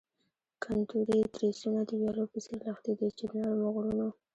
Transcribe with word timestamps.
کنتوري 0.63 1.19
تریسونه 1.35 1.79
د 1.85 1.91
ویالو 1.99 2.25
په 2.31 2.37
څیر 2.45 2.59
لښتې 2.67 2.93
دي 2.99 3.09
چې 3.17 3.23
د 3.29 3.31
نرمو 3.41 3.69
غرونو. 3.75 4.07